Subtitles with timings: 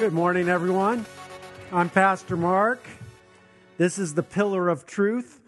[0.00, 1.04] Good morning, everyone.
[1.70, 2.82] I'm Pastor Mark.
[3.76, 5.42] This is the Pillar of Truth.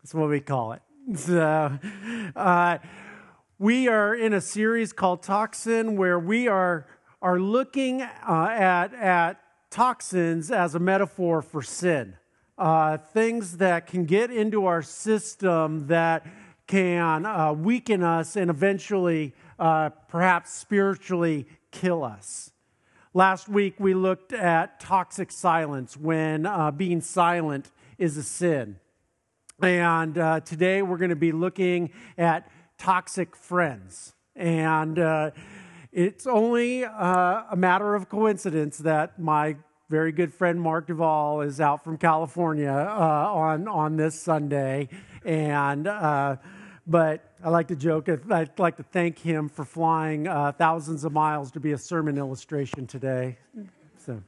[0.00, 0.82] That's what we call it.
[1.16, 1.76] So,
[2.36, 2.78] uh,
[3.58, 6.86] we are in a series called Toxin, where we are
[7.20, 12.14] are looking uh, at at toxins as a metaphor for sin,
[12.56, 16.24] uh, things that can get into our system that
[16.68, 22.52] can uh, weaken us and eventually, uh, perhaps spiritually, kill us.
[23.14, 28.76] Last week, we looked at toxic silence when uh, being silent is a sin.
[29.60, 34.14] And uh, today, we're going to be looking at toxic friends.
[34.34, 35.32] And uh,
[35.92, 39.56] it's only uh, a matter of coincidence that my
[39.90, 44.88] very good friend Mark Duvall is out from California uh, on, on this Sunday.
[45.22, 46.36] And uh,
[46.86, 48.08] but I like to joke.
[48.08, 52.18] I'd like to thank him for flying uh, thousands of miles to be a sermon
[52.18, 53.38] illustration today.
[53.98, 54.22] So,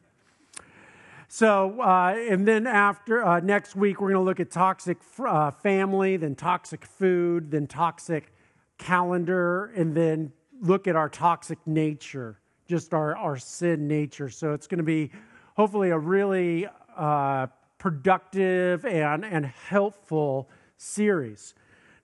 [1.28, 5.50] so uh, and then after uh, next week, we're going to look at toxic uh,
[5.50, 8.32] family, then toxic food, then toxic
[8.78, 14.28] calendar, and then look at our toxic nature, just our, our sin nature.
[14.28, 15.10] So it's going to be
[15.56, 21.54] hopefully a really uh, productive and, and helpful series.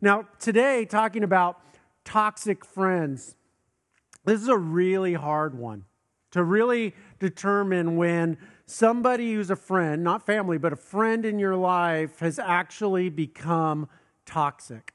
[0.01, 1.61] Now, today, talking about
[2.05, 3.37] toxic friends,
[4.25, 5.85] this is a really hard one
[6.31, 11.57] to really determine when somebody who's a friend, not family, but a friend in your
[11.57, 13.89] life has actually become
[14.25, 14.95] toxic.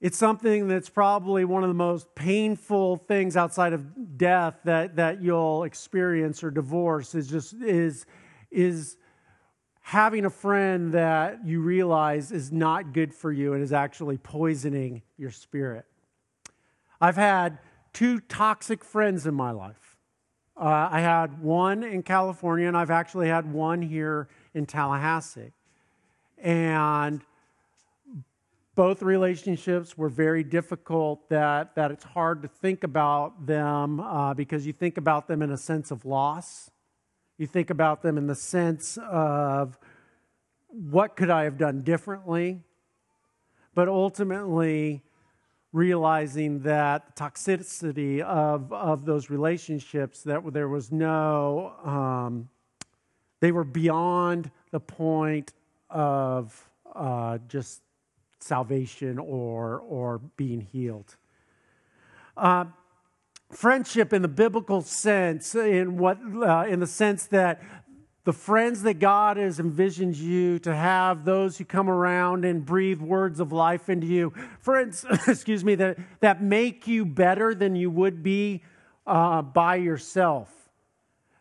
[0.00, 5.22] It's something that's probably one of the most painful things outside of death that, that
[5.22, 8.06] you'll experience or divorce is just is,
[8.50, 8.96] is
[9.82, 15.02] having a friend that you realize is not good for you and is actually poisoning
[15.18, 15.84] your spirit.
[17.00, 17.58] I've had
[17.92, 19.98] two toxic friends in my life.
[20.56, 25.52] Uh, I had one in California, and I've actually had one here in Tallahassee.
[26.38, 27.22] And
[28.74, 34.66] both relationships were very difficult, that, that it's hard to think about them uh, because
[34.66, 36.70] you think about them in a sense of loss
[37.42, 39.76] you think about them in the sense of
[40.68, 42.60] what could I have done differently?
[43.74, 45.02] But ultimately,
[45.72, 52.48] realizing that the toxicity of, of those relationships, that there was no, um,
[53.40, 55.52] they were beyond the point
[55.90, 57.82] of uh, just
[58.38, 61.16] salvation or, or being healed.
[62.36, 62.66] Uh,
[63.52, 67.62] friendship in the biblical sense, in what, uh, in the sense that
[68.24, 73.00] the friends that God has envisioned you to have, those who come around and breathe
[73.00, 77.90] words of life into you, friends, excuse me, that, that make you better than you
[77.90, 78.62] would be
[79.06, 80.61] uh, by yourself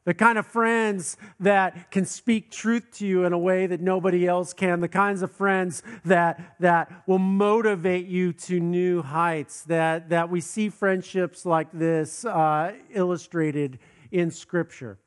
[0.04, 4.28] the kind of friends that can speak truth to you in a way that nobody
[4.28, 10.10] else can, the kinds of friends that, that will motivate you to new heights, that,
[10.10, 13.78] that we see friendships like this uh, illustrated
[14.12, 14.98] in Scripture.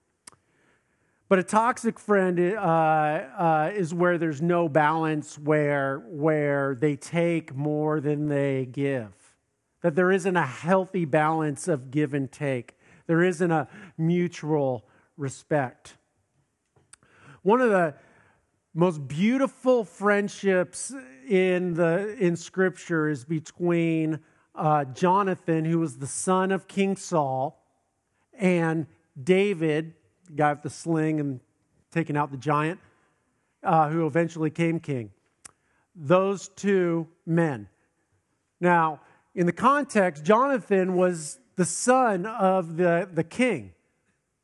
[1.29, 7.55] But a toxic friend uh, uh, is where there's no balance, where, where they take
[7.55, 9.13] more than they give,
[9.81, 12.74] that there isn't a healthy balance of give and take.
[13.07, 15.97] There isn't a mutual respect.
[17.43, 17.95] One of the
[18.75, 20.93] most beautiful friendships
[21.29, 24.21] in, the, in Scripture is between
[24.55, 27.63] uh, Jonathan, who was the son of King Saul,
[28.39, 28.87] and
[29.23, 29.95] David,
[30.27, 31.41] the guy with the sling and
[31.93, 32.81] taking out the giant,
[33.63, 35.11] uh, who eventually came king.
[35.95, 37.69] Those two men.
[38.61, 39.01] Now,
[39.35, 43.73] in the context, Jonathan was the son of the, the king.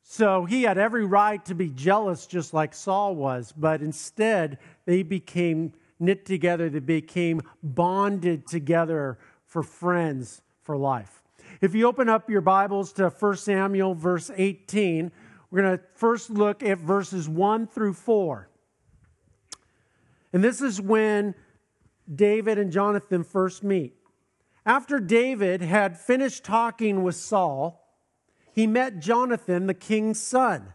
[0.03, 5.03] So he had every right to be jealous, just like Saul was, but instead they
[5.03, 11.21] became knit together, they became bonded together for friends for life.
[11.61, 15.11] If you open up your Bibles to 1 Samuel, verse 18,
[15.49, 18.49] we're going to first look at verses 1 through 4.
[20.33, 21.35] And this is when
[22.13, 23.95] David and Jonathan first meet.
[24.65, 27.81] After David had finished talking with Saul,
[28.53, 30.73] he met Jonathan, the king's son.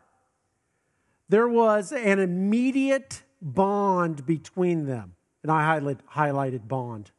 [1.28, 5.14] There was an immediate bond between them.
[5.42, 5.80] And I
[6.12, 7.12] highlighted bond.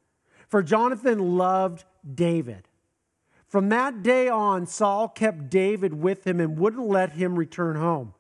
[0.50, 2.68] For Jonathan loved David.
[3.48, 8.14] From that day on, Saul kept David with him and wouldn't let him return home.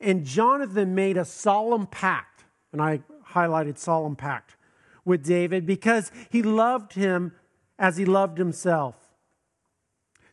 [0.00, 4.56] And Jonathan made a solemn pact, and I highlighted solemn pact
[5.04, 7.32] with David because he loved him
[7.80, 8.94] as he loved himself.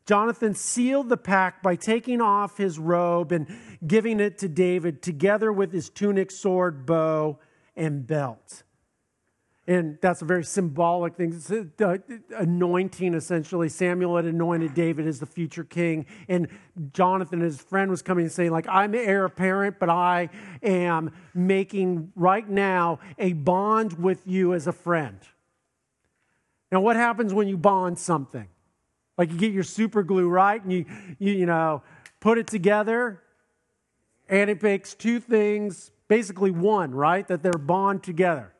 [0.06, 3.48] Jonathan sealed the pact by taking off his robe and
[3.86, 7.40] giving it to David, together with his tunic, sword, bow,
[7.76, 8.64] and belt.
[9.70, 11.34] And that's a very symbolic thing.
[11.34, 11.52] It's
[12.38, 13.68] anointing, essentially.
[13.68, 16.06] Samuel had anointed David as the future king.
[16.30, 16.48] And
[16.94, 20.30] Jonathan, his friend, was coming and saying, like, I'm heir apparent, but I
[20.64, 25.20] am making right now a bond with you as a friend.
[26.72, 28.48] Now, what happens when you bond something?
[29.18, 30.86] Like you get your super glue right and you,
[31.18, 31.81] you, you know,
[32.19, 33.22] put it together
[34.30, 37.28] and it makes two things, basically one, right?
[37.28, 38.54] That they're bond together.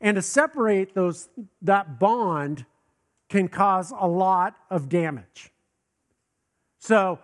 [0.00, 1.28] And to separate those,
[1.62, 2.66] that bond
[3.28, 5.50] can cause a lot of damage.
[6.78, 7.18] So,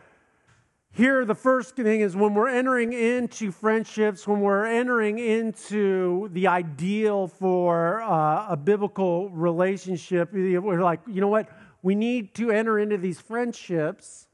[0.92, 6.48] here, the first thing is when we're entering into friendships, when we're entering into the
[6.48, 11.48] ideal for uh, a biblical relationship, we're like, you know what?
[11.82, 14.26] We need to enter into these friendships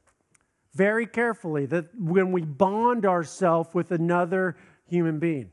[0.73, 1.67] very carefully.
[1.67, 4.57] That when we bond ourselves with another
[4.87, 5.51] human being,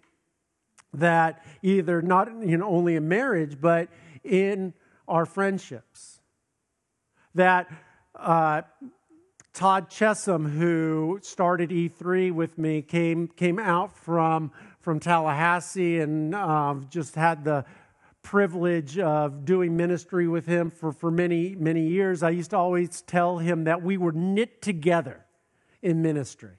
[0.94, 3.90] that either not you know, only in marriage, but
[4.24, 4.72] in
[5.06, 6.20] our friendships.
[7.34, 7.70] That
[8.14, 8.62] uh,
[9.54, 16.74] Todd Chesham, who started E3 with me, came, came out from, from Tallahassee and uh,
[16.90, 17.64] just had the
[18.20, 22.24] privilege of doing ministry with him for, for many, many years.
[22.24, 25.24] I used to always tell him that we were knit together
[25.82, 26.56] in ministry.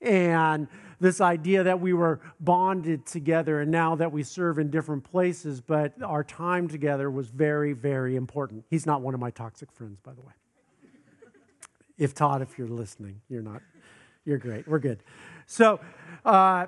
[0.00, 0.66] And
[0.98, 5.60] this idea that we were bonded together and now that we serve in different places,
[5.60, 8.64] but our time together was very, very important.
[8.70, 10.32] He's not one of my toxic friends, by the way.
[12.02, 13.62] If Todd, if you're listening, you're not,
[14.24, 14.66] you're great.
[14.66, 15.02] We're good.
[15.46, 15.80] So,
[16.24, 16.66] uh,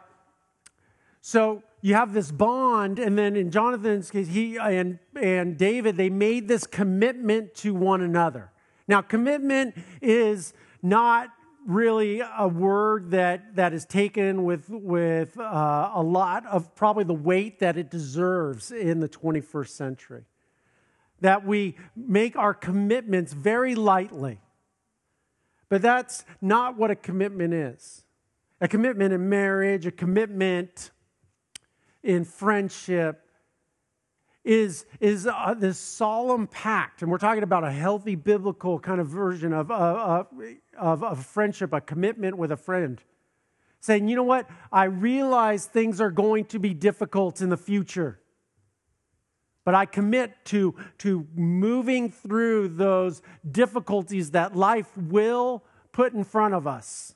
[1.21, 6.09] so you have this bond, and then in Jonathan's case, he and, and David, they
[6.09, 8.53] made this commitment to one another.
[8.87, 10.53] Now, commitment is
[10.83, 11.31] not
[11.67, 17.15] really a word that, that is taken with, with uh, a lot of probably the
[17.15, 20.25] weight that it deserves in the 21st century.
[21.23, 24.41] That we make our commitments very lightly.
[25.75, 28.05] But that's not what a commitment is.
[28.61, 30.93] A commitment in marriage, a commitment
[32.05, 33.29] in friendship,
[34.45, 39.09] is, is uh, this solemn pact, and we're talking about a healthy biblical kind of
[39.09, 40.23] version of, uh,
[40.79, 43.03] of, of friendship, a commitment with a friend.
[43.81, 48.21] Saying, you know what, I realize things are going to be difficult in the future,
[49.65, 56.55] but I commit to, to moving through those difficulties that life will put in front
[56.55, 57.15] of us.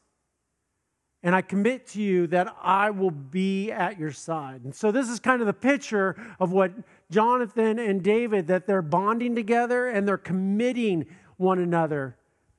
[1.22, 4.62] And I commit to you that I will be at your side.
[4.62, 6.72] And so, this is kind of the picture of what
[7.10, 11.06] Jonathan and David, that they're bonding together and they're committing
[11.36, 12.16] one another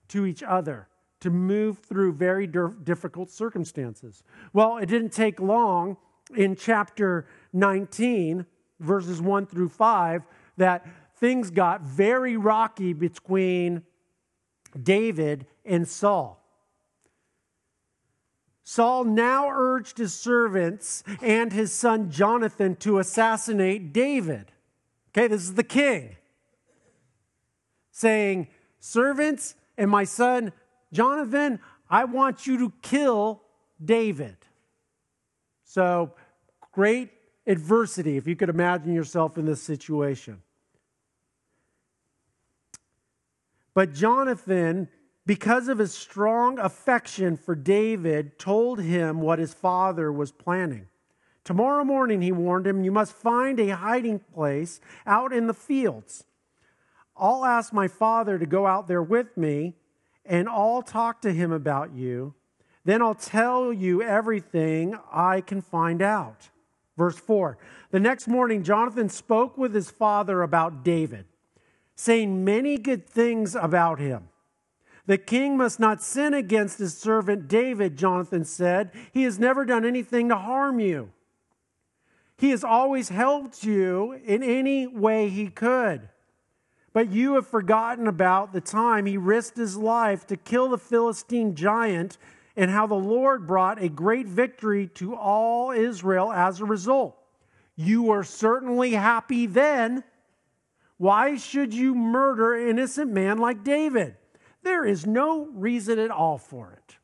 [0.09, 0.89] to each other
[1.21, 4.23] to move through very difficult circumstances.
[4.53, 5.97] Well, it didn't take long
[6.35, 8.45] in chapter 19,
[8.79, 10.23] verses 1 through 5,
[10.57, 10.85] that
[11.17, 13.83] things got very rocky between
[14.81, 16.37] David and Saul.
[18.63, 24.51] Saul now urged his servants and his son Jonathan to assassinate David.
[25.09, 26.15] Okay, this is the king
[27.99, 28.47] saying,
[28.79, 30.53] Servants and my son
[30.93, 31.59] Jonathan,
[31.89, 33.41] I want you to kill
[33.83, 34.37] David.
[35.65, 36.13] So,
[36.71, 37.09] great
[37.49, 40.41] adversity if you could imagine yourself in this situation.
[43.73, 44.87] But Jonathan
[45.29, 50.87] because of his strong affection for David, told him what his father was planning.
[51.43, 56.23] Tomorrow morning, he warned him, you must find a hiding place out in the fields.
[57.15, 59.75] I'll ask my father to go out there with me,
[60.25, 62.33] and I'll talk to him about you.
[62.83, 66.49] Then I'll tell you everything I can find out.
[66.99, 67.57] Verse 4
[67.91, 71.25] The next morning, Jonathan spoke with his father about David,
[71.95, 74.27] saying many good things about him.
[75.05, 78.91] The king must not sin against his servant David, Jonathan said.
[79.13, 81.11] He has never done anything to harm you.
[82.37, 86.09] He has always helped you in any way he could.
[86.91, 91.55] But you have forgotten about the time he risked his life to kill the Philistine
[91.55, 92.17] giant
[92.59, 97.17] and how the Lord brought a great victory to all Israel as a result.
[97.77, 100.03] You were certainly happy then.
[100.97, 104.17] Why should you murder an innocent man like David?
[104.61, 106.97] There is no reason at all for it.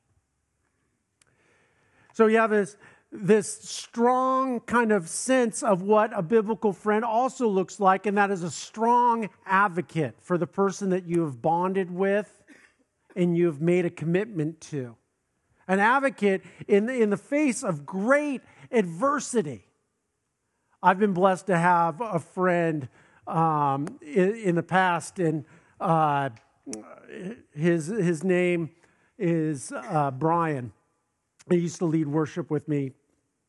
[2.11, 2.75] So you have this,
[3.09, 8.29] this strong kind of sense of what a biblical friend also looks like, and that
[8.29, 12.43] is a strong advocate for the person that you have bonded with
[13.15, 14.97] and you have made a commitment to.
[15.67, 18.41] An advocate in the, in the face of great
[18.71, 19.65] adversity.
[20.83, 22.87] I've been blessed to have a friend
[23.27, 25.45] um, in, in, the past, and
[25.79, 26.29] uh,
[27.55, 28.69] his, his name
[29.17, 30.71] is uh, Brian.
[31.49, 32.91] He used to lead worship with me.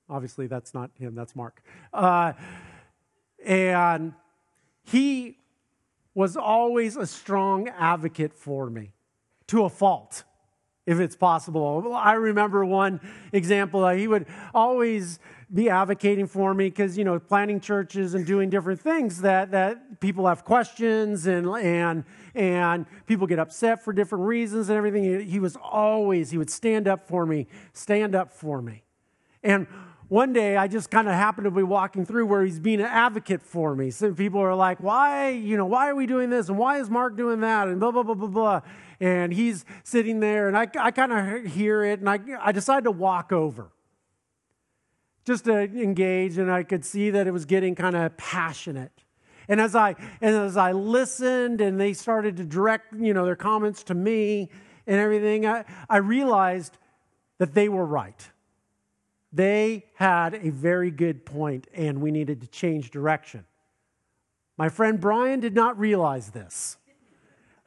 [0.08, 1.62] Obviously, that's not him, that's Mark.
[1.92, 2.32] Uh,
[3.44, 4.14] and
[4.84, 5.38] he
[6.14, 8.92] was always a strong advocate for me
[9.48, 10.24] to a fault,
[10.86, 11.92] if it's possible.
[11.94, 13.00] I remember one
[13.32, 15.18] example, he would always
[15.52, 20.00] be advocating for me because, you know, planning churches and doing different things that, that
[20.00, 25.28] people have questions and, and, and people get upset for different reasons and everything.
[25.28, 28.82] He was always, he would stand up for me, stand up for me.
[29.42, 29.66] And
[30.08, 32.86] one day I just kind of happened to be walking through where he's being an
[32.86, 33.90] advocate for me.
[33.90, 36.48] Some people are like, why, you know, why are we doing this?
[36.48, 37.68] And why is Mark doing that?
[37.68, 38.60] And blah, blah, blah, blah, blah.
[39.00, 42.84] And he's sitting there and I, I kind of hear it and I, I decide
[42.84, 43.72] to walk over
[45.26, 49.02] just to engage, and I could see that it was getting kind of passionate.
[49.48, 53.36] And as I and as I listened, and they started to direct, you know, their
[53.36, 54.48] comments to me
[54.86, 56.78] and everything, I, I realized
[57.38, 58.30] that they were right.
[59.36, 63.44] They had a very good point, and we needed to change direction.
[64.56, 66.78] My friend Brian did not realize this.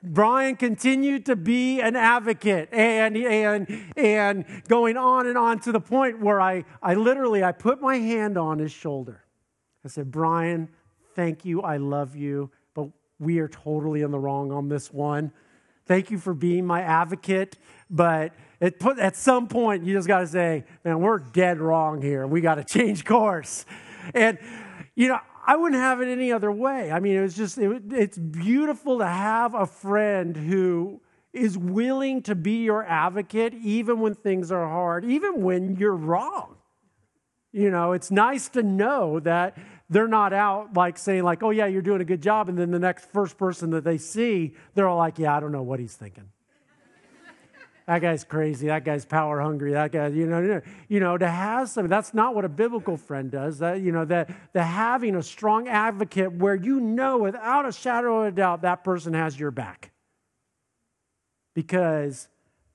[0.01, 5.79] Brian continued to be an advocate and, and, and going on and on to the
[5.79, 9.23] point where I, I literally I put my hand on his shoulder.
[9.85, 10.69] I said, Brian,
[11.13, 11.61] thank you.
[11.61, 12.87] I love you, but
[13.19, 15.31] we are totally in the wrong on this one.
[15.85, 17.59] Thank you for being my advocate,
[17.91, 22.01] but it put, at some point you just got to say, man, we're dead wrong
[22.01, 22.27] here.
[22.27, 23.65] We got to change course.
[24.13, 24.37] And,
[24.95, 26.91] you know, I wouldn't have it any other way.
[26.91, 31.01] I mean, it was just, it, it's beautiful to have a friend who
[31.33, 36.55] is willing to be your advocate even when things are hard, even when you're wrong.
[37.51, 39.57] You know, it's nice to know that
[39.89, 42.69] they're not out like saying like, "Oh yeah, you're doing a good job," and then
[42.69, 45.79] the next first person that they see, they're all like, "Yeah, I don't know what
[45.79, 46.29] he's thinking."
[47.89, 48.67] That guy's crazy.
[48.67, 49.71] That guy's power hungry.
[49.71, 51.87] That guy, you know, you know, to have some.
[51.87, 53.57] That's not what a biblical friend does.
[53.57, 58.21] That you know, that the having a strong advocate where you know without a shadow
[58.21, 59.91] of a doubt that person has your back
[61.55, 62.27] because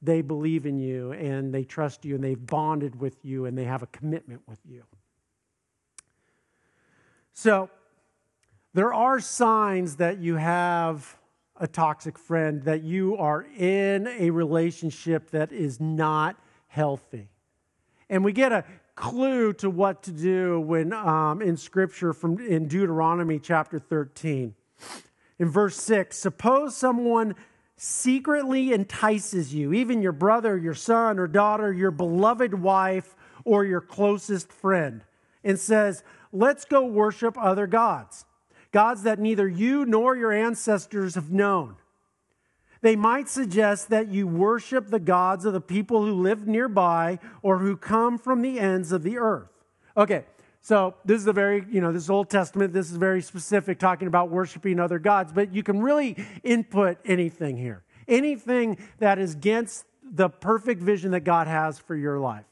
[0.02, 3.66] they believe in you and they trust you and they've bonded with you and they
[3.66, 4.82] have a commitment with you.
[7.34, 7.70] So,
[8.74, 11.16] there are signs that you have
[11.56, 17.28] a toxic friend, that you are in a relationship that is not healthy.
[18.10, 18.64] And we get a
[18.96, 24.54] clue to what to do when um, in scripture from in Deuteronomy chapter 13.
[25.38, 27.34] In verse 6, suppose someone
[27.76, 33.80] secretly entices you, even your brother, your son or daughter, your beloved wife, or your
[33.80, 35.04] closest friend,
[35.42, 38.24] and says, Let's go worship other gods
[38.74, 41.76] gods that neither you nor your ancestors have known.
[42.80, 47.58] They might suggest that you worship the gods of the people who live nearby or
[47.58, 49.48] who come from the ends of the earth.
[49.96, 50.24] Okay,
[50.60, 52.72] so this is a very, you know, this is Old Testament.
[52.72, 57.56] This is very specific, talking about worshiping other gods, but you can really input anything
[57.56, 57.84] here.
[58.08, 62.44] Anything that is against the perfect vision that God has for your life.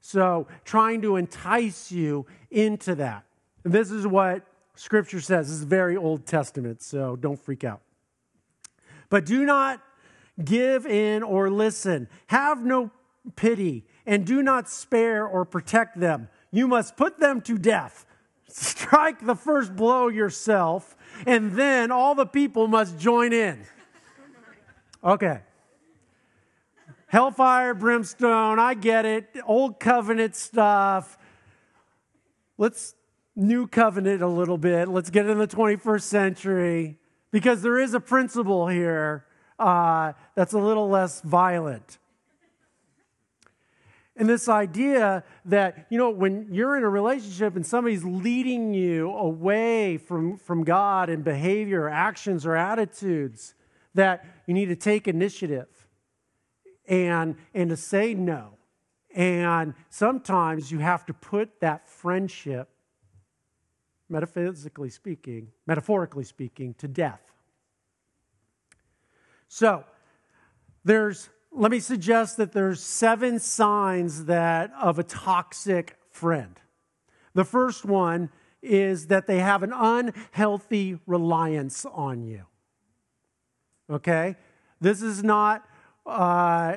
[0.00, 3.24] So, trying to entice you into that.
[3.64, 4.47] This is what
[4.78, 5.48] Scripture says.
[5.48, 7.80] This is very Old Testament, so don't freak out.
[9.10, 9.82] But do not
[10.42, 12.08] give in or listen.
[12.28, 12.92] Have no
[13.34, 16.28] pity, and do not spare or protect them.
[16.52, 18.06] You must put them to death.
[18.46, 23.64] Strike the first blow yourself, and then all the people must join in.
[25.02, 25.40] Okay.
[27.08, 29.36] Hellfire, brimstone, I get it.
[29.44, 31.18] Old covenant stuff.
[32.56, 32.94] Let's
[33.38, 34.88] new covenant a little bit.
[34.88, 36.98] Let's get in the 21st century
[37.30, 39.24] because there is a principle here
[39.58, 41.98] uh, that's a little less violent.
[44.16, 49.12] And this idea that, you know, when you're in a relationship and somebody's leading you
[49.12, 53.54] away from, from God and behavior, or actions, or attitudes,
[53.94, 55.68] that you need to take initiative
[56.88, 58.54] and, and to say no.
[59.14, 62.68] And sometimes you have to put that friendship
[64.08, 67.32] metaphysically speaking, metaphorically speaking, to death.
[69.48, 69.84] So,
[70.84, 76.60] there's let me suggest that there's seven signs that of a toxic friend.
[77.34, 78.30] The first one
[78.62, 82.44] is that they have an unhealthy reliance on you.
[83.90, 84.36] Okay?
[84.80, 85.64] This is not
[86.06, 86.76] uh,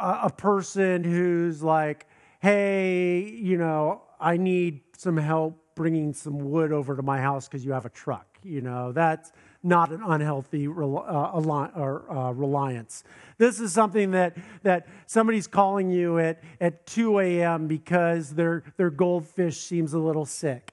[0.00, 2.06] a person who's like,
[2.40, 7.64] hey, you know, I need some help bringing some wood over to my house because
[7.64, 8.26] you have a truck.
[8.42, 13.04] You know, that's not an unhealthy uh, or, uh, reliance.
[13.38, 17.68] This is something that, that somebody's calling you at, at 2 a.m.
[17.68, 20.72] because their, their goldfish seems a little sick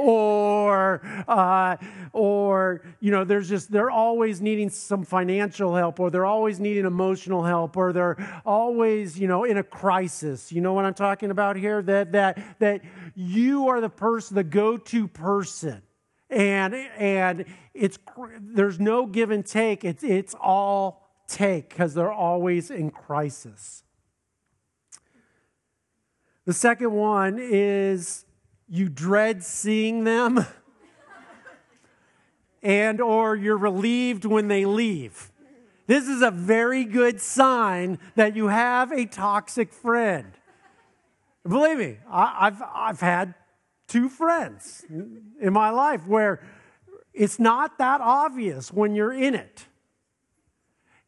[0.00, 1.76] or uh,
[2.12, 6.86] or you know there's just they're always needing some financial help or they're always needing
[6.86, 10.50] emotional help or they're always you know in a crisis.
[10.50, 11.82] You know what i'm talking about here?
[11.82, 12.82] That that that
[13.14, 15.82] you are the person the go-to person.
[16.28, 17.98] And and it's
[18.40, 19.84] there's no give and take.
[19.84, 23.82] It's it's all take because they're always in crisis.
[26.46, 28.24] The second one is
[28.70, 30.46] you dread seeing them
[32.62, 35.32] and or you're relieved when they leave.
[35.86, 40.32] This is a very good sign that you have a toxic friend.
[41.46, 43.34] Believe me I, have I've had
[43.88, 46.46] two friends in my life where
[47.12, 49.66] it's not that obvious when you're in it.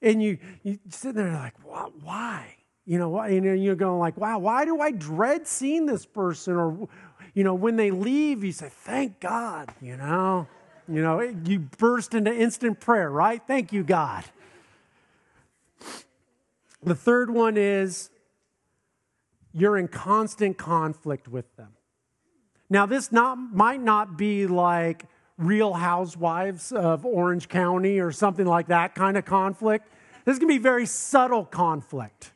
[0.00, 2.57] And you you sit there like what, why?
[2.85, 6.88] You know and you're going like wow why do i dread seeing this person or
[7.34, 10.46] you know, when they leave, you say, thank God, you know.
[10.88, 13.40] You know, you burst into instant prayer, right?
[13.46, 14.24] Thank you, God.
[16.82, 18.10] The third one is
[19.54, 21.68] you're in constant conflict with them.
[22.68, 25.04] Now, this not, might not be like
[25.38, 29.86] real housewives of Orange County or something like that kind of conflict.
[30.24, 32.32] This can be very subtle conflict.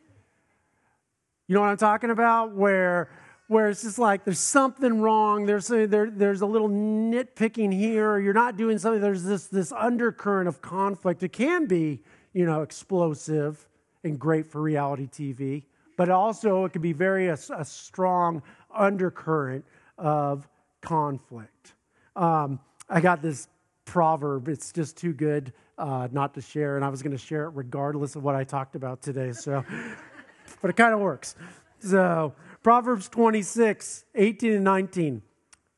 [1.48, 2.52] You know what I'm talking about?
[2.52, 3.08] Where
[3.48, 8.10] where it's just like there's something wrong, there's a, there, there's a little nitpicking here,
[8.12, 11.22] or you're not doing something, there's this, this undercurrent of conflict.
[11.22, 12.00] It can be,
[12.32, 13.68] you know, explosive
[14.02, 15.64] and great for reality TV,
[15.96, 18.42] but also it can be very a, a strong
[18.74, 19.64] undercurrent
[19.96, 20.48] of
[20.80, 21.74] conflict.
[22.16, 23.48] Um, I got this
[23.84, 27.44] proverb, it's just too good uh, not to share, and I was going to share
[27.44, 29.64] it regardless of what I talked about today, so,
[30.62, 31.36] but it kind of works.
[31.80, 32.34] So,
[32.66, 35.22] Proverbs 26, 18 and 19.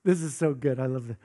[0.05, 0.81] This is so good.
[0.81, 1.16] I love it.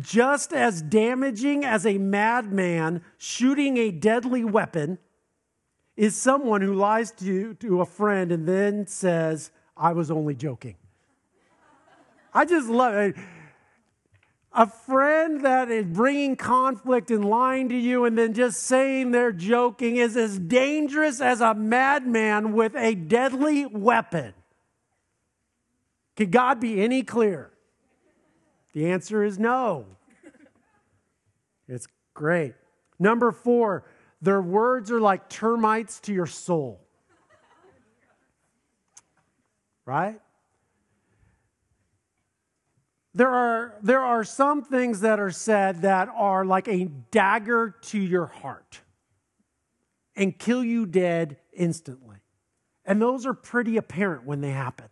[0.00, 4.98] Just as damaging as a madman shooting a deadly weapon
[5.96, 10.74] is someone who lies to, to a friend and then says, I was only joking.
[12.34, 13.14] I just love it.
[14.54, 19.30] A friend that is bringing conflict and lying to you and then just saying they're
[19.30, 24.34] joking is as dangerous as a madman with a deadly weapon.
[26.16, 27.52] Could God be any clearer?
[28.72, 29.86] The answer is no.
[31.68, 32.54] It's great.
[32.98, 33.84] Number four,
[34.22, 36.80] their words are like termites to your soul.
[39.84, 40.20] Right?
[43.14, 47.98] There are, there are some things that are said that are like a dagger to
[47.98, 48.80] your heart
[50.14, 52.16] and kill you dead instantly.
[52.84, 54.86] And those are pretty apparent when they happen.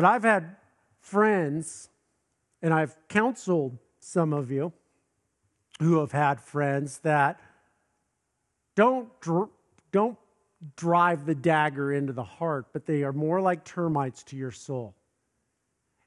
[0.00, 0.56] But I've had
[1.00, 1.90] friends,
[2.62, 4.72] and I've counseled some of you
[5.78, 7.38] who have had friends that
[8.76, 9.10] don't,
[9.92, 10.16] don't
[10.74, 14.94] drive the dagger into the heart, but they are more like termites to your soul.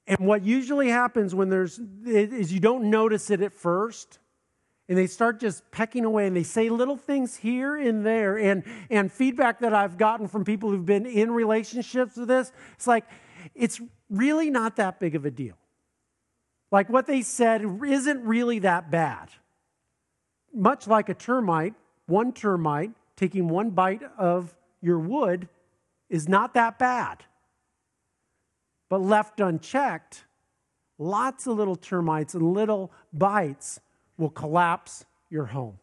[0.08, 4.18] And what usually happens when there's is you don't notice it at first,
[4.90, 8.40] and they start just pecking away and they say little things here and there.
[8.40, 12.88] And, and feedback that I've gotten from people who've been in relationships with this, it's
[12.88, 13.06] like
[13.56, 15.56] it's really not that big of a deal.
[16.72, 19.30] Like what they said isn't really that bad.
[20.54, 21.74] Much like a termite,
[22.08, 25.48] one termite taking one bite of your wood
[26.10, 27.24] is not that bad.
[28.90, 30.26] But left unchecked,
[30.98, 33.80] lots of little termites and little bites
[34.18, 35.80] will collapse your home.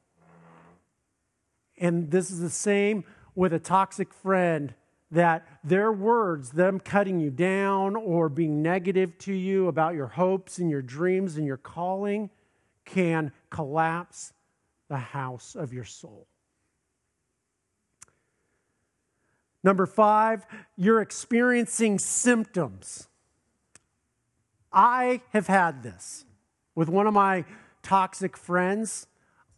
[1.78, 4.74] And this is the same with a toxic friend
[5.10, 10.58] that their words, them cutting you down or being negative to you about your hopes
[10.58, 12.30] and your dreams and your calling,
[12.84, 14.32] can collapse
[14.88, 16.26] the house of your soul.
[19.62, 20.46] Number five,
[20.76, 23.08] you're experiencing symptoms.
[24.72, 26.24] I have had this
[26.74, 27.44] with one of my
[27.82, 29.06] toxic friends.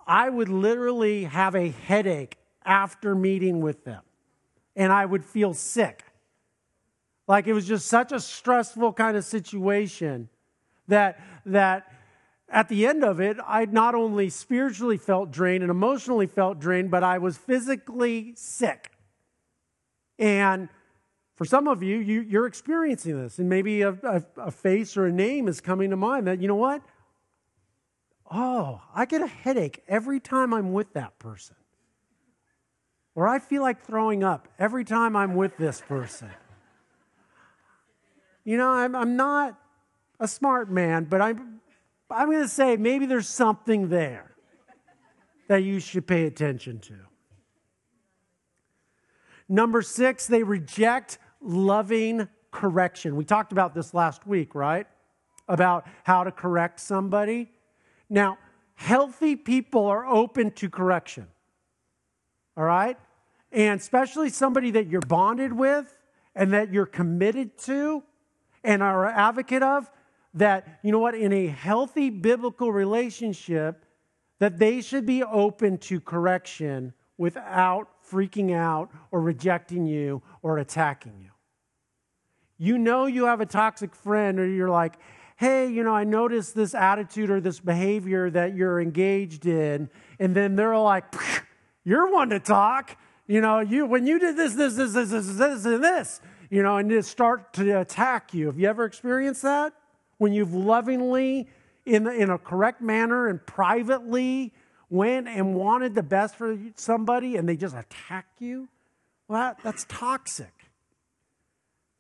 [0.06, 4.02] I would literally have a headache after meeting with them.
[4.74, 6.04] And I would feel sick.
[7.28, 10.28] Like it was just such a stressful kind of situation
[10.88, 11.92] that, that
[12.48, 16.90] at the end of it, I not only spiritually felt drained and emotionally felt drained,
[16.90, 18.92] but I was physically sick.
[20.18, 20.68] And
[21.36, 25.06] for some of you, you are experiencing this, and maybe a, a, a face or
[25.06, 26.82] a name is coming to mind that, you know what?
[28.30, 31.56] Oh, I get a headache every time I'm with that person.
[33.14, 36.30] Or I feel like throwing up every time I'm with this person.
[38.44, 39.58] You know, I'm, I'm not
[40.18, 41.60] a smart man, but I'm,
[42.10, 44.32] I'm going to say maybe there's something there
[45.48, 46.94] that you should pay attention to.
[49.48, 53.16] Number six, they reject loving correction.
[53.16, 54.86] We talked about this last week, right?
[55.48, 57.50] About how to correct somebody.
[58.08, 58.38] Now,
[58.74, 61.26] healthy people are open to correction,
[62.56, 62.96] all right?
[63.50, 65.96] And especially somebody that you're bonded with
[66.34, 68.02] and that you're committed to
[68.64, 69.90] and are an advocate of,
[70.34, 73.84] that, you know what, in a healthy biblical relationship,
[74.38, 81.18] that they should be open to correction without freaking out or rejecting you or attacking
[81.20, 81.28] you.
[82.56, 84.94] You know you have a toxic friend, or you're like,
[85.36, 89.90] hey, you know, I noticed this attitude or this behavior that you're engaged in.
[90.18, 91.04] And then they're like,
[91.84, 92.96] you're one to talk.
[93.26, 96.62] You know, you when you did this, this, this, this, this, this, and this, you
[96.62, 98.46] know, and just start to attack you.
[98.46, 99.72] Have you ever experienced that?
[100.18, 101.48] When you've lovingly,
[101.84, 104.52] in, in a correct manner and privately
[104.90, 108.68] went and wanted the best for somebody and they just attack you?
[109.28, 110.52] Well, that, that's toxic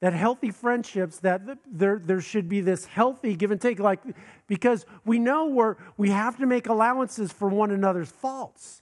[0.02, 4.00] that healthy friendships that there, there should be this healthy give and take like
[4.48, 8.81] because we know we're, we have to make allowances for one another's faults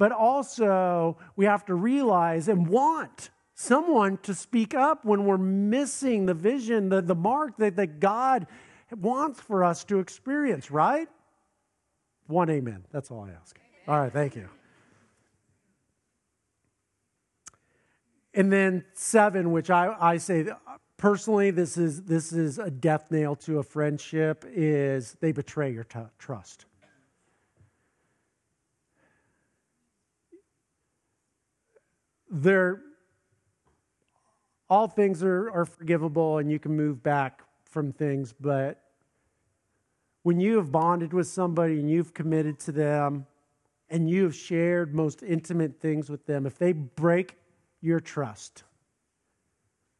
[0.00, 6.24] but also we have to realize and want someone to speak up when we're missing
[6.24, 8.46] the vision the, the mark that, that god
[8.98, 11.06] wants for us to experience right?
[12.26, 12.86] One amen.
[12.90, 13.60] That's all i ask.
[13.86, 14.48] All right thank you.
[18.32, 20.46] And then seven, which I, I say
[20.96, 25.84] personally, this is, this is a death nail to a friendship, is they betray your
[25.84, 26.66] t- trust.
[32.30, 32.80] They're,
[34.68, 38.82] all things are, are forgivable and you can move back from things, but
[40.22, 43.26] when you have bonded with somebody and you've committed to them
[43.88, 47.36] and you have shared most intimate things with them, if they break
[47.80, 48.64] your trust.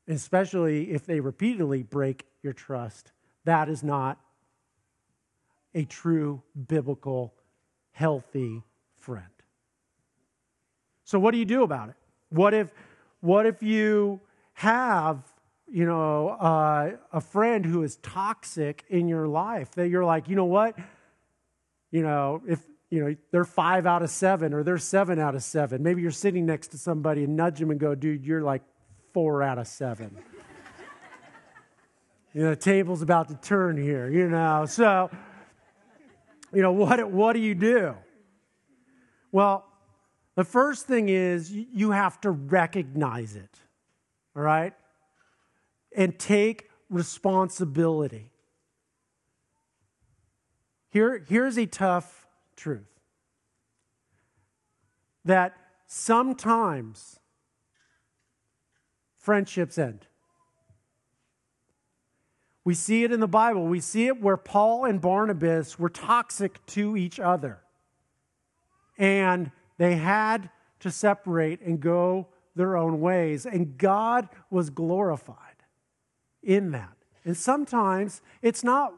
[0.08, 3.12] Especially if they repeatedly break your trust.
[3.44, 4.18] That is not
[5.74, 7.34] a true biblical,
[7.92, 8.62] healthy
[8.98, 9.24] friend.
[11.04, 11.94] So, what do you do about it?
[12.30, 12.72] What if,
[13.20, 14.20] what if you
[14.54, 15.22] have,
[15.70, 20.36] you know, uh, a friend who is toxic in your life that you're like, you
[20.36, 20.78] know what?
[21.90, 25.42] You know, if you know, they're five out of seven or they're seven out of
[25.44, 25.82] seven.
[25.82, 28.62] Maybe you're sitting next to somebody and nudge them and go, dude, you're like
[29.12, 30.16] four out of seven.
[32.34, 34.66] you know, the table's about to turn here, you know.
[34.66, 35.08] So,
[36.52, 37.94] you know, what, what do you do?
[39.30, 39.69] Well,
[40.36, 43.58] the first thing is you have to recognize it,
[44.36, 44.72] all right?
[45.94, 48.30] And take responsibility.
[50.90, 52.86] Here, here's a tough truth
[55.24, 55.54] that
[55.86, 57.20] sometimes
[59.18, 60.06] friendships end.
[62.64, 63.66] We see it in the Bible.
[63.66, 67.60] We see it where Paul and Barnabas were toxic to each other.
[68.98, 73.46] And they had to separate and go their own ways.
[73.46, 75.36] And God was glorified
[76.42, 76.92] in that.
[77.24, 78.92] And sometimes it's not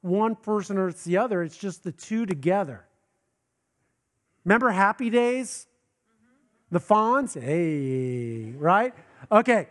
[0.00, 2.84] one person or it's the other, it's just the two together.
[4.44, 5.66] Remember Happy Days?
[6.70, 7.34] The Fonz?
[7.40, 8.94] Hey, right?
[9.32, 9.66] Okay.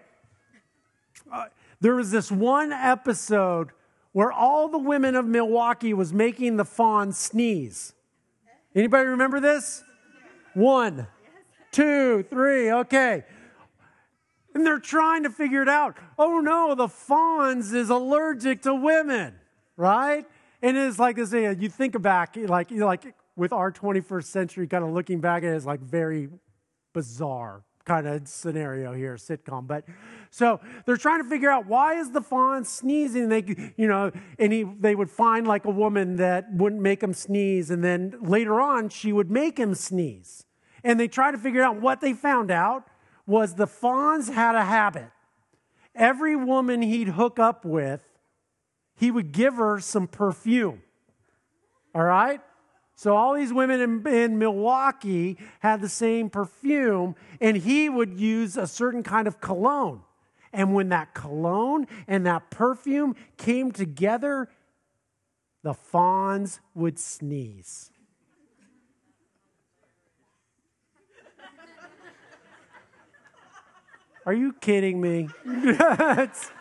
[1.31, 1.45] Uh,
[1.79, 3.69] there was this one episode
[4.11, 7.93] where all the women of Milwaukee was making the Fonz sneeze.
[8.75, 9.85] Anybody remember this?
[10.57, 11.05] One,
[11.71, 13.23] two, three, okay.
[14.55, 15.97] And they're trying to figure it out.
[16.17, 19.35] Oh no, the Fonz is allergic to women,
[19.75, 20.25] right?
[20.63, 24.89] And it's like this, you think back, like, like with our 21st century kind of
[24.89, 26.27] looking back at it is like very
[26.91, 29.65] bizarre kind of scenario here, sitcom.
[29.65, 29.85] But
[30.29, 33.29] so they're trying to figure out why is the Fonz sneezing?
[33.29, 37.13] They, you know, and he, they would find like a woman that wouldn't make him
[37.13, 40.45] sneeze, and then later on she would make him sneeze.
[40.83, 42.83] And they tried to figure out what they found out
[43.25, 45.09] was the Fonz had a habit.
[45.95, 48.01] Every woman he'd hook up with,
[48.95, 50.83] he would give her some perfume.
[51.95, 52.41] All right?
[52.97, 58.57] So all these women in, in, Milwaukee had the same perfume, and he would use
[58.57, 60.01] a certain kind of cologne.
[60.51, 64.49] And when that cologne and that perfume came together,
[65.61, 67.91] the Fonz would sneeze.
[74.25, 75.29] Are you kidding me?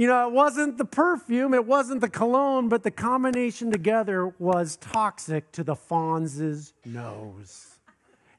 [0.00, 4.76] You know, it wasn't the perfume, it wasn't the cologne, but the combination together was
[4.76, 7.78] toxic to the Fonz's nose.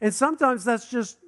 [0.02, 1.19] And sometimes that's just,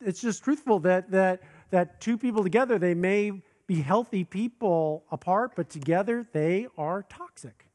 [0.00, 1.40] it's just truthful that, that,
[1.70, 3.30] that two people together, they may
[3.68, 7.66] be healthy people apart, but together they are toxic.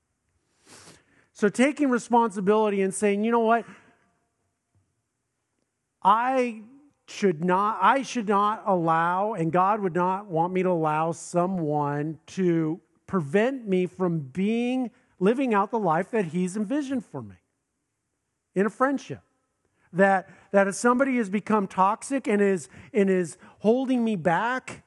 [1.31, 3.63] So taking responsibility and saying, you know what,
[6.03, 6.61] I
[7.09, 12.19] should not i should not allow and god would not want me to allow someone
[12.27, 17.35] to prevent me from being living out the life that he's envisioned for me
[18.55, 19.21] in a friendship.
[19.91, 24.83] That that if somebody has become toxic and is and is holding me back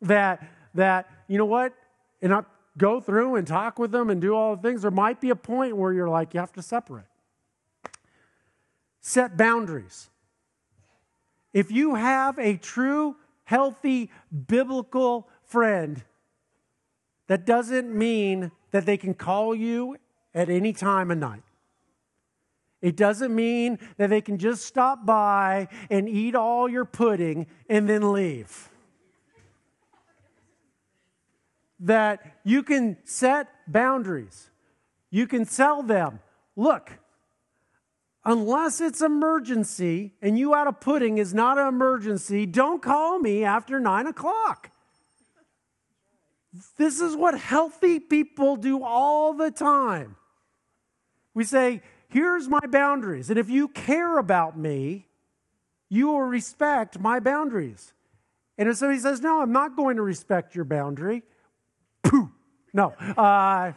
[0.00, 1.72] that that you know what
[2.20, 2.42] and i
[2.76, 5.36] go through and talk with them and do all the things there might be a
[5.36, 7.06] point where you're like you have to separate.
[9.00, 10.10] Set boundaries
[11.56, 14.10] if you have a true, healthy,
[14.46, 16.04] biblical friend,
[17.28, 19.96] that doesn't mean that they can call you
[20.34, 21.44] at any time of night.
[22.82, 27.88] It doesn't mean that they can just stop by and eat all your pudding and
[27.88, 28.68] then leave.
[31.80, 34.50] That you can set boundaries.
[35.10, 36.20] You can tell them,
[36.54, 36.98] look,
[38.26, 43.44] unless it's emergency and you out of pudding is not an emergency, don't call me
[43.44, 44.70] after nine o'clock.
[46.76, 50.16] This is what healthy people do all the time.
[51.34, 53.30] We say, here's my boundaries.
[53.30, 55.06] And if you care about me,
[55.88, 57.92] you will respect my boundaries.
[58.58, 61.22] And if somebody says, no, I'm not going to respect your boundary,
[62.02, 62.32] pooh,
[62.72, 62.88] no.
[62.88, 63.72] Uh,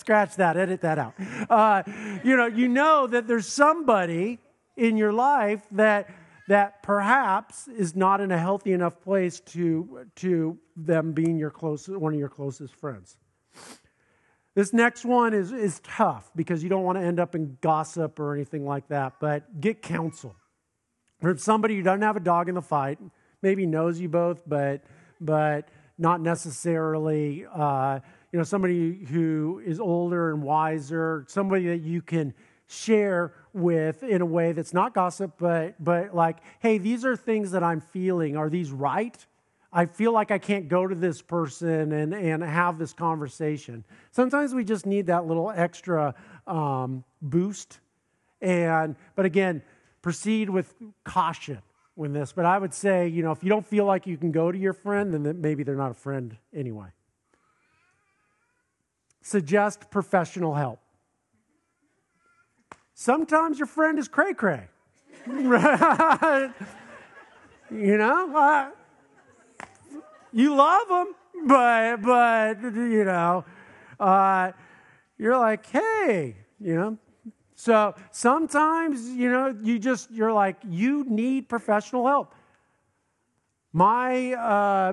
[0.00, 1.14] Scratch that, edit that out.
[1.50, 1.82] Uh,
[2.24, 4.38] you know, you know that there's somebody
[4.76, 6.08] in your life that
[6.48, 11.98] that perhaps is not in a healthy enough place to to them being your closest
[11.98, 13.18] one of your closest friends.
[14.54, 18.18] This next one is, is tough because you don't want to end up in gossip
[18.18, 20.34] or anything like that, but get counsel
[21.20, 22.98] from somebody who doesn't have a dog in the fight,
[23.42, 24.82] maybe knows you both, but
[25.20, 28.00] but not necessarily uh,
[28.32, 32.32] you know, somebody who is older and wiser, somebody that you can
[32.68, 37.50] share with in a way that's not gossip, but, but like, hey, these are things
[37.50, 38.36] that I'm feeling.
[38.36, 39.16] Are these right?
[39.72, 43.84] I feel like I can't go to this person and, and have this conversation.
[44.12, 46.14] Sometimes we just need that little extra
[46.46, 47.80] um, boost.
[48.40, 49.62] And, but again,
[50.02, 50.72] proceed with
[51.04, 51.58] caution
[51.96, 52.32] with this.
[52.32, 54.58] But I would say, you know, if you don't feel like you can go to
[54.58, 56.86] your friend, then maybe they're not a friend anyway
[59.22, 60.80] suggest professional help.
[62.94, 64.68] Sometimes your friend is cray cray.
[65.26, 65.48] you
[67.98, 68.72] know,
[70.32, 71.14] you love them,
[71.46, 73.44] but but you know,
[73.98, 74.52] uh,
[75.18, 76.98] you're like, hey, you know.
[77.54, 82.34] So sometimes you know you just you're like you need professional help.
[83.72, 84.92] My uh,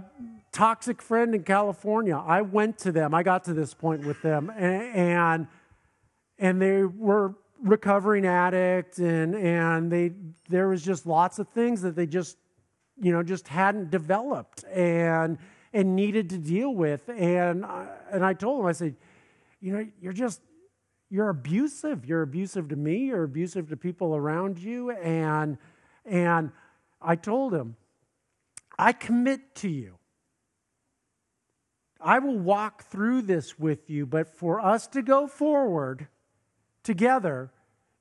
[0.57, 3.13] toxic friend in California, I went to them.
[3.13, 5.47] I got to this point with them, and
[6.39, 10.13] and they were recovering addicts, and and they
[10.49, 12.37] there was just lots of things that they just
[12.99, 15.37] you know just hadn't developed and
[15.73, 17.07] and needed to deal with.
[17.07, 18.95] And I, and I told them, I said,
[19.61, 20.41] you know, you're just
[21.11, 22.03] you're abusive.
[22.03, 23.05] You're abusive to me.
[23.05, 25.59] You're abusive to people around you, and
[26.03, 26.51] and
[26.99, 27.75] I told him
[28.79, 29.96] I commit to you.
[31.99, 36.07] I will walk through this with you, but for us to go forward
[36.83, 37.51] together,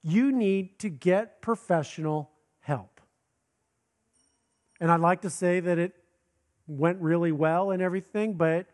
[0.02, 2.30] you need to get professional
[2.60, 3.00] help.
[4.80, 5.94] And I'd like to say that it
[6.66, 8.66] went really well and everything, but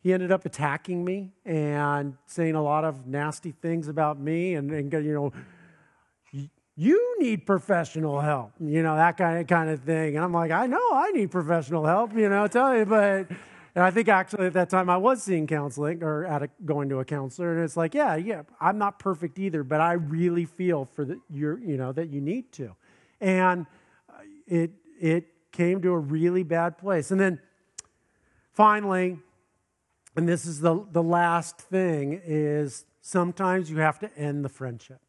[0.00, 4.70] he ended up attacking me and saying a lot of nasty things about me and,
[4.70, 5.32] and you know
[6.76, 10.14] you need professional help, you know, that kind of kind of thing.
[10.14, 13.28] And I'm like, I know I need professional help, you know, tell you, but
[13.76, 16.88] and I think actually at that time I was seeing counseling or at a, going
[16.88, 20.46] to a counselor, and it's like, yeah, yeah, I'm not perfect either, but I really
[20.46, 22.74] feel for the you're, you know, that you need to,
[23.20, 23.66] and
[24.08, 27.38] uh, it it came to a really bad place, and then
[28.54, 29.18] finally,
[30.16, 35.00] and this is the the last thing is sometimes you have to end the friendship.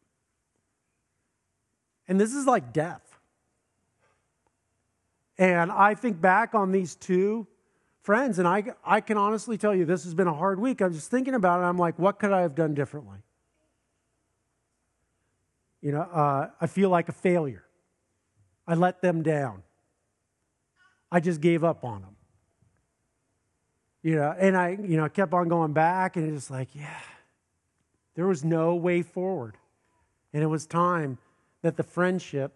[2.06, 3.18] And this is like death.
[5.38, 7.46] And I think back on these two
[8.02, 10.80] friends, and I, I can honestly tell you this has been a hard week.
[10.80, 11.64] I'm just thinking about it.
[11.64, 13.18] I'm like, what could I have done differently?
[15.80, 17.64] You know, uh, I feel like a failure.
[18.66, 19.62] I let them down.
[21.10, 22.16] I just gave up on them.
[24.02, 27.00] You know, and I, you know, kept on going back, and it's just like, yeah,
[28.14, 29.56] there was no way forward.
[30.32, 31.18] And it was time
[31.62, 32.52] that the friendship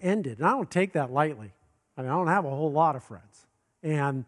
[0.00, 0.38] ended.
[0.38, 1.52] And I don't take that lightly.
[1.96, 3.46] I mean, I don't have a whole lot of friends.
[3.82, 4.24] And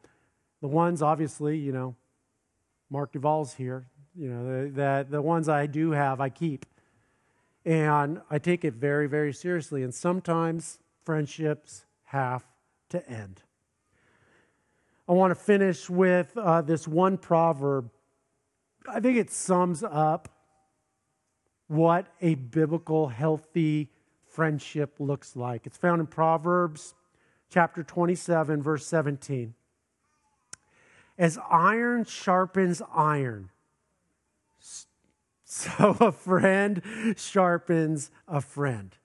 [0.61, 1.95] the ones, obviously, you know,
[2.91, 6.67] Mark Duvall's here, you know, the, the, the ones I do have, I keep.
[7.65, 9.83] And I take it very, very seriously.
[9.83, 12.45] And sometimes friendships have
[12.91, 13.43] to end.
[15.09, 17.91] I want to finish with uh, this one proverb.
[18.89, 20.29] I think it sums up
[21.67, 23.91] what a biblical, healthy
[24.27, 25.67] friendship looks like.
[25.67, 26.95] It's found in Proverbs
[27.51, 29.55] chapter 27, verse 17.
[31.19, 33.51] As iron sharpens iron,
[35.45, 36.83] so a friend
[37.17, 38.97] sharpens a friend.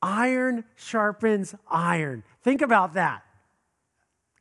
[0.00, 2.24] Iron sharpens iron.
[2.42, 3.22] Think about that.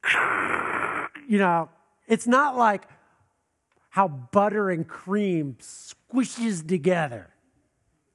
[1.25, 1.69] You know,
[2.05, 2.83] it's not like
[3.89, 7.29] how butter and cream squishes together.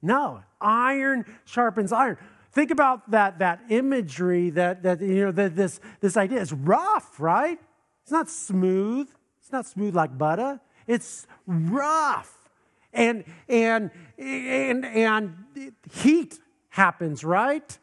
[0.01, 2.17] No, iron sharpens iron.
[2.51, 6.41] Think about that, that imagery, that, that you know, this, this idea.
[6.41, 7.59] It's rough, right?
[8.03, 9.07] It's not smooth.
[9.39, 10.59] It's not smooth like butter.
[10.87, 12.35] It's rough.
[12.91, 15.35] And, and, and, and
[15.91, 17.77] heat happens, right?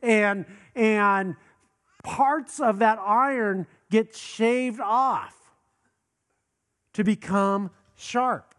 [0.00, 0.46] And,
[0.76, 1.34] and
[2.04, 5.34] parts of that iron get shaved off
[6.92, 8.54] to become sharp.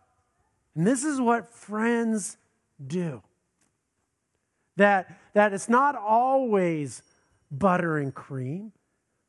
[0.76, 2.38] And this is what friends
[2.86, 3.22] do.
[4.76, 7.04] That, that it's not always
[7.52, 8.72] butter and cream.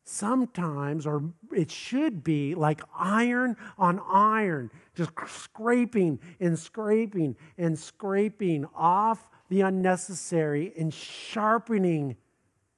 [0.04, 8.66] Sometimes, or it should be like iron on iron, just scraping and scraping and scraping
[8.72, 12.16] off the unnecessary and sharpening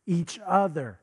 [0.07, 0.99] each other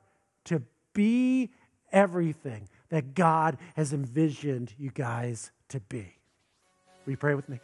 [0.46, 1.52] to be
[1.92, 6.18] everything that God has envisioned you guys to be.
[7.06, 7.60] Will you pray with me?